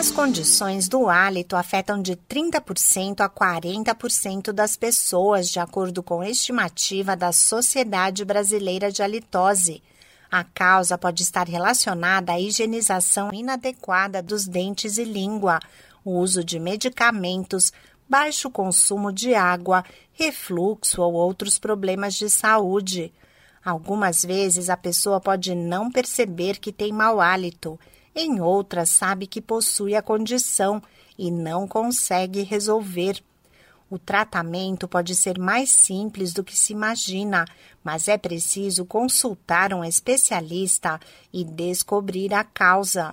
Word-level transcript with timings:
As 0.00 0.10
condições 0.10 0.88
do 0.88 1.10
hálito 1.10 1.54
afetam 1.54 2.00
de 2.00 2.16
30% 2.16 3.20
a 3.20 3.28
40% 3.28 4.50
das 4.50 4.74
pessoas, 4.74 5.50
de 5.50 5.60
acordo 5.60 6.02
com 6.02 6.24
estimativa 6.24 7.14
da 7.14 7.32
Sociedade 7.32 8.24
Brasileira 8.24 8.90
de 8.90 9.02
Halitose. 9.02 9.82
A 10.30 10.42
causa 10.42 10.96
pode 10.96 11.22
estar 11.22 11.46
relacionada 11.46 12.32
à 12.32 12.40
higienização 12.40 13.28
inadequada 13.30 14.22
dos 14.22 14.48
dentes 14.48 14.96
e 14.96 15.04
língua, 15.04 15.60
o 16.02 16.12
uso 16.12 16.42
de 16.42 16.58
medicamentos, 16.58 17.70
baixo 18.08 18.48
consumo 18.48 19.12
de 19.12 19.34
água, 19.34 19.84
refluxo 20.14 21.02
ou 21.02 21.12
outros 21.12 21.58
problemas 21.58 22.14
de 22.14 22.30
saúde. 22.30 23.12
Algumas 23.62 24.24
vezes 24.24 24.70
a 24.70 24.78
pessoa 24.78 25.20
pode 25.20 25.54
não 25.54 25.90
perceber 25.90 26.58
que 26.58 26.72
tem 26.72 26.90
mau 26.90 27.20
hálito, 27.20 27.78
em 28.20 28.40
outras 28.40 28.90
sabe 28.90 29.26
que 29.26 29.40
possui 29.40 29.94
a 29.94 30.02
condição 30.02 30.82
e 31.18 31.30
não 31.30 31.66
consegue 31.66 32.42
resolver. 32.42 33.22
O 33.90 33.98
tratamento 33.98 34.86
pode 34.86 35.14
ser 35.16 35.38
mais 35.38 35.70
simples 35.70 36.32
do 36.32 36.44
que 36.44 36.56
se 36.56 36.72
imagina, 36.72 37.44
mas 37.82 38.06
é 38.06 38.16
preciso 38.16 38.84
consultar 38.84 39.74
um 39.74 39.82
especialista 39.82 41.00
e 41.32 41.42
descobrir 41.44 42.32
a 42.32 42.44
causa. 42.44 43.10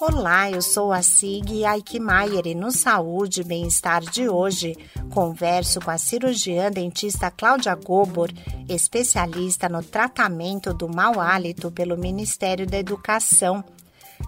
Olá, 0.00 0.48
eu 0.48 0.62
sou 0.62 0.92
a 0.92 1.02
Sig 1.02 1.64
Aikmaier 1.64 2.46
e 2.46 2.54
no 2.54 2.70
Saúde 2.70 3.40
e 3.40 3.44
Bem-Estar 3.44 4.00
de 4.00 4.28
hoje 4.28 4.76
converso 5.10 5.80
com 5.80 5.90
a 5.90 5.98
cirurgiã 5.98 6.70
dentista 6.70 7.32
Cláudia 7.32 7.74
Gobor, 7.74 8.30
especialista 8.68 9.68
no 9.68 9.82
tratamento 9.82 10.72
do 10.72 10.88
mau 10.88 11.18
hálito 11.18 11.72
pelo 11.72 11.98
Ministério 11.98 12.64
da 12.64 12.78
Educação. 12.78 13.64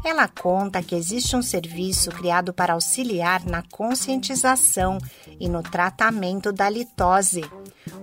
Ela 0.05 0.27
conta 0.27 0.83
que 0.83 0.97
existe 0.97 1.37
um 1.37 1.43
serviço 1.43 2.11
criado 2.11 2.53
para 2.53 2.73
auxiliar 2.73 3.45
na 3.47 3.63
conscientização 3.63 4.99
e 5.39 5.49
no 5.49 5.63
tratamento 5.63 6.53
da 6.53 6.69
litose. 6.69 7.43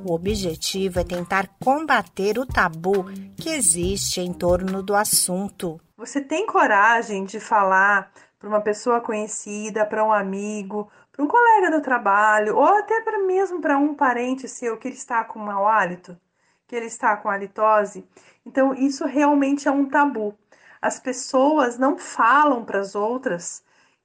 O 0.06 0.13
objetivo 0.13 1.02
é 1.02 1.03
tentar 1.03 1.50
combater 1.59 2.39
o 2.39 2.45
tabu 2.45 3.11
que 3.36 3.50
existe 3.50 4.22
em 4.22 4.31
torno 4.31 4.81
do 4.81 4.95
assunto. 4.95 5.81
Você 6.08 6.22
tem 6.22 6.45
coragem 6.45 7.25
de 7.25 7.38
falar 7.38 8.09
para 8.39 8.47
uma 8.47 8.61
pessoa 8.61 9.02
conhecida, 9.02 9.86
para 9.86 10.05
um 10.05 10.13
amigo, 10.13 10.89
para 11.11 11.22
um 11.23 11.27
colega 11.27 11.69
do 11.69 11.81
trabalho, 11.81 12.55
ou 12.55 12.63
até 12.63 13.02
para 13.02 13.19
mesmo 13.19 13.59
para 13.59 13.77
um 13.77 13.94
parente 13.94 14.47
seu 14.47 14.78
que 14.78 14.88
ele 14.88 14.95
está 14.95 15.25
com 15.25 15.38
mau 15.38 15.67
hálito, 15.67 16.17
que 16.66 16.73
ele 16.75 16.85
está 16.85 17.17
com 17.17 17.30
halitose? 17.30 18.08
Então, 18.45 18.73
isso 18.73 19.05
realmente 19.05 19.67
é 19.67 19.72
um 19.72 19.89
tabu. 19.89 20.33
As 20.81 20.97
pessoas 20.97 21.78
não 21.78 21.97
falam 21.97 22.63
para 22.63 22.80
as 22.80 22.95
outras 22.95 23.61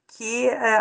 que 0.07 0.49
é, 0.49 0.75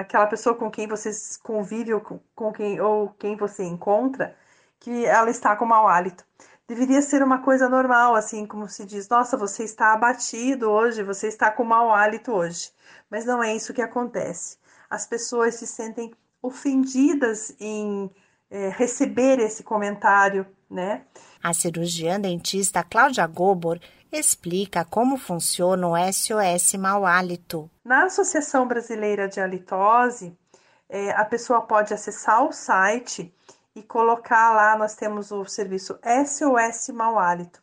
aquela 0.00 0.28
pessoa 0.28 0.54
com 0.54 0.70
quem 0.70 0.86
você 0.86 1.10
convive 1.42 1.92
ou 1.92 2.00
com 2.34 2.52
quem 2.52 2.80
ou 2.80 3.08
quem 3.18 3.36
você 3.36 3.64
encontra 3.64 4.36
que 4.78 5.04
ela 5.04 5.28
está 5.28 5.56
com 5.56 5.66
mau 5.66 5.88
hálito 5.88 6.24
deveria 6.68 7.00
ser 7.00 7.22
uma 7.22 7.38
coisa 7.38 7.68
normal, 7.68 8.14
assim 8.14 8.46
como 8.46 8.68
se 8.68 8.84
diz: 8.84 9.08
nossa, 9.08 9.36
você 9.36 9.64
está 9.64 9.94
abatido 9.94 10.70
hoje, 10.70 11.02
você 11.02 11.26
está 11.26 11.50
com 11.50 11.64
mau 11.64 11.92
hálito 11.92 12.32
hoje. 12.32 12.70
Mas 13.10 13.24
não 13.24 13.42
é 13.42 13.56
isso 13.56 13.72
que 13.72 13.80
acontece. 13.80 14.58
As 14.88 15.06
pessoas 15.06 15.54
se 15.54 15.66
sentem 15.66 16.12
ofendidas 16.42 17.54
em 17.58 18.10
é, 18.50 18.68
receber 18.68 19.40
esse 19.40 19.62
comentário, 19.62 20.46
né? 20.70 21.02
A 21.42 21.54
cirurgiã 21.54 22.20
dentista 22.20 22.84
Cláudia 22.84 23.26
Gobor 23.26 23.80
explica 24.12 24.84
como 24.84 25.16
funciona 25.16 25.86
o 25.88 26.12
SOS 26.12 26.74
Mau 26.74 27.06
Hálito. 27.06 27.70
Na 27.84 28.04
Associação 28.04 28.66
Brasileira 28.66 29.28
de 29.28 29.40
Halitose, 29.40 30.36
é, 30.88 31.10
a 31.12 31.24
pessoa 31.24 31.62
pode 31.62 31.92
acessar 31.92 32.42
o 32.44 32.52
site 32.52 33.34
e 33.74 33.82
colocar 33.82 34.52
lá, 34.52 34.76
nós 34.76 34.94
temos 34.94 35.30
o 35.30 35.44
serviço 35.44 35.98
SOS 36.26 36.88
Mau 36.90 37.18
Hálito. 37.18 37.62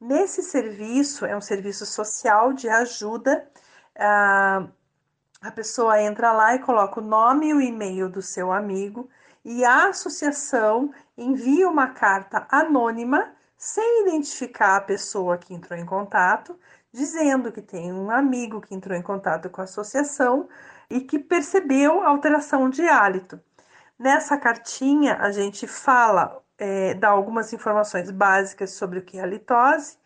Nesse 0.00 0.42
serviço, 0.42 1.26
é 1.26 1.36
um 1.36 1.40
serviço 1.40 1.84
social 1.84 2.52
de 2.52 2.68
ajuda, 2.68 3.46
a, 3.98 4.66
a 5.42 5.50
pessoa 5.50 6.00
entra 6.00 6.32
lá 6.32 6.54
e 6.54 6.60
coloca 6.60 7.00
o 7.00 7.04
nome 7.04 7.48
e 7.48 7.54
o 7.54 7.60
e-mail 7.60 8.08
do 8.08 8.22
seu 8.22 8.50
amigo 8.50 9.08
e 9.44 9.64
a 9.64 9.88
associação 9.88 10.92
envia 11.16 11.68
uma 11.68 11.88
carta 11.88 12.46
anônima, 12.50 13.32
sem 13.56 14.06
identificar 14.06 14.76
a 14.76 14.80
pessoa 14.80 15.36
que 15.36 15.54
entrou 15.54 15.78
em 15.78 15.84
contato, 15.84 16.58
dizendo 16.92 17.52
que 17.52 17.60
tem 17.62 17.92
um 17.92 18.10
amigo 18.10 18.60
que 18.60 18.74
entrou 18.74 18.96
em 18.96 19.02
contato 19.02 19.48
com 19.50 19.60
a 19.60 19.64
associação 19.64 20.48
e 20.88 21.00
que 21.00 21.18
percebeu 21.18 22.02
alteração 22.02 22.68
de 22.68 22.82
hálito. 22.82 23.40
Nessa 24.00 24.38
cartinha, 24.38 25.16
a 25.16 25.30
gente 25.30 25.66
fala, 25.66 26.42
é, 26.56 26.94
dá 26.94 27.10
algumas 27.10 27.52
informações 27.52 28.10
básicas 28.10 28.70
sobre 28.70 28.98
o 28.98 29.02
que 29.02 29.18
é 29.18 29.22
a 29.22 29.26
litose 29.26 29.98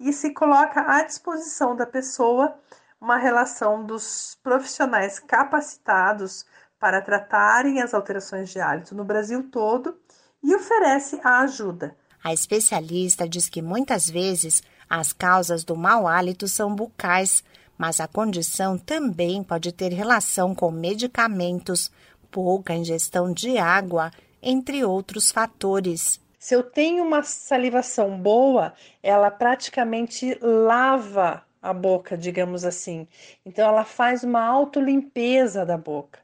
e 0.00 0.14
se 0.14 0.32
coloca 0.32 0.80
à 0.80 1.02
disposição 1.02 1.76
da 1.76 1.84
pessoa 1.84 2.58
uma 2.98 3.18
relação 3.18 3.84
dos 3.84 4.38
profissionais 4.42 5.18
capacitados 5.18 6.46
para 6.80 7.02
tratarem 7.02 7.82
as 7.82 7.92
alterações 7.92 8.48
de 8.48 8.58
hálito 8.60 8.94
no 8.94 9.04
Brasil 9.04 9.50
todo 9.50 9.94
e 10.42 10.56
oferece 10.56 11.20
a 11.22 11.40
ajuda. 11.40 11.94
A 12.24 12.32
especialista 12.32 13.28
diz 13.28 13.50
que 13.50 13.60
muitas 13.60 14.08
vezes 14.08 14.62
as 14.88 15.12
causas 15.12 15.64
do 15.64 15.76
mau 15.76 16.08
hálito 16.08 16.48
são 16.48 16.74
bucais, 16.74 17.44
mas 17.76 18.00
a 18.00 18.08
condição 18.08 18.78
também 18.78 19.44
pode 19.44 19.70
ter 19.70 19.92
relação 19.92 20.54
com 20.54 20.70
medicamentos, 20.70 21.92
pouca 22.34 22.74
ingestão 22.74 23.32
de 23.32 23.56
água, 23.58 24.10
entre 24.42 24.84
outros 24.84 25.30
fatores. 25.30 26.20
Se 26.36 26.52
eu 26.52 26.64
tenho 26.64 27.04
uma 27.04 27.22
salivação 27.22 28.18
boa, 28.18 28.74
ela 29.00 29.30
praticamente 29.30 30.36
lava 30.42 31.44
a 31.62 31.72
boca, 31.72 32.18
digamos 32.18 32.64
assim. 32.64 33.06
Então, 33.46 33.68
ela 33.68 33.84
faz 33.84 34.24
uma 34.24 34.44
autolimpeza 34.44 35.64
da 35.64 35.78
boca. 35.78 36.18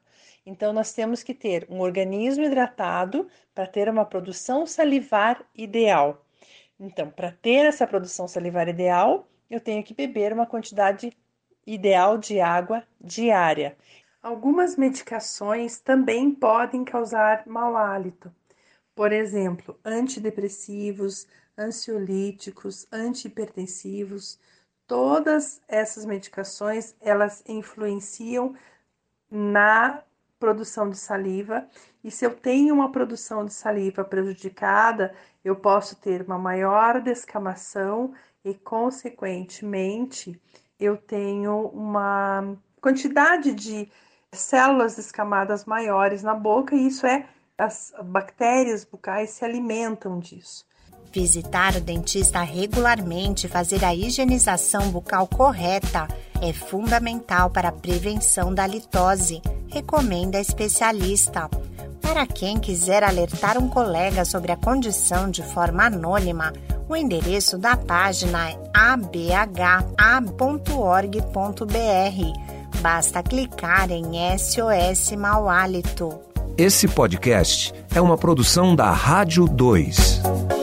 Então, 0.45 0.73
nós 0.73 0.93
temos 0.93 1.23
que 1.23 1.33
ter 1.33 1.65
um 1.71 1.79
organismo 1.79 2.45
hidratado 2.45 3.29
para 3.55 3.69
ter 3.69 3.89
uma 3.89 4.05
produção 4.05 4.67
salivar 4.67 5.41
ideal. 5.55 6.27
Então, 6.79 7.09
para 7.09 7.31
ter 7.31 7.67
essa 7.67 7.87
produção 7.87 8.27
salivar 8.27 8.69
ideal, 8.69 9.29
eu 9.49 9.61
tenho 9.61 9.85
que 9.85 9.95
beber 9.95 10.33
uma 10.33 10.45
quantidade 10.45 11.17
ideal 11.65 12.19
de 12.19 12.41
água 12.41 12.83
diária. 13.01 13.77
Algumas 14.23 14.77
medicações 14.77 15.79
também 15.79 16.31
podem 16.31 16.85
causar 16.85 17.47
mau 17.47 17.75
hálito. 17.75 18.31
Por 18.95 19.13
exemplo, 19.13 19.79
antidepressivos, 19.83 21.27
ansiolíticos, 21.57 22.87
antihipertensivos, 22.93 24.39
todas 24.87 25.63
essas 25.67 26.05
medicações, 26.05 26.95
elas 27.01 27.43
influenciam 27.49 28.55
na 29.31 30.03
produção 30.39 30.91
de 30.91 30.99
saliva, 30.99 31.67
e 32.05 32.11
se 32.11 32.27
eu 32.27 32.35
tenho 32.35 32.75
uma 32.75 32.93
produção 32.93 33.45
de 33.45 33.55
saliva 33.55 34.05
prejudicada, 34.05 35.15
eu 35.43 35.57
posso 35.57 35.97
ter 35.97 36.23
uma 36.23 36.39
maior 36.39 37.01
descamação 37.01 38.13
e, 38.45 38.53
consequentemente, 38.53 40.39
eu 40.79 40.97
tenho 40.97 41.69
uma 41.69 42.55
quantidade 42.81 43.53
de 43.55 43.91
células 44.33 44.95
descamadas 44.95 45.65
maiores 45.65 46.23
na 46.23 46.35
boca, 46.35 46.75
e 46.75 46.87
isso 46.87 47.07
é 47.07 47.27
as 47.59 47.93
bactérias 48.05 48.85
bucais 48.85 49.31
se 49.31 49.45
alimentam 49.45 50.19
disso. 50.19 50.65
Visitar 51.13 51.75
o 51.75 51.81
dentista 51.81 52.41
regularmente 52.41 53.47
e 53.47 53.51
fazer 53.51 53.85
a 53.85 53.95
higienização 53.95 54.91
bucal 54.91 55.27
correta 55.27 56.07
é 56.41 56.53
fundamental 56.53 57.51
para 57.51 57.69
a 57.69 57.73
prevenção 57.73 58.55
da 58.55 58.67
litose, 58.67 59.43
recomenda 59.69 60.39
a 60.39 60.41
especialista. 60.41 61.51
Para 62.01 62.25
quem 62.27 62.59
quiser 62.59 63.03
alertar 63.03 63.59
um 63.59 63.69
colega 63.69 64.25
sobre 64.25 64.53
a 64.53 64.57
condição 64.57 65.29
de 65.29 65.43
forma 65.43 65.87
anônima, 65.87 66.53
o 66.89 66.97
endereço 66.97 67.59
da 67.59 67.77
página 67.77 68.51
é 68.51 68.59
abha.org.br 68.73 69.91
Basta 72.81 73.23
clicar 73.23 73.91
em 73.91 74.05
SOS 74.39 75.13
Mau 75.17 75.49
Hálito. 75.49 76.19
Esse 76.57 76.87
podcast 76.87 77.73
é 77.95 78.01
uma 78.01 78.17
produção 78.17 78.77
da 78.77 78.91
Rádio 78.91 79.47
2. 79.47 80.60